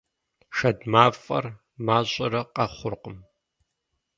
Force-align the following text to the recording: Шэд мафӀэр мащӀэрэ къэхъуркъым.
Шэд 0.57 0.79
мафӀэр 0.91 1.45
мащӀэрэ 1.85 2.41
къэхъуркъым. 2.55 3.17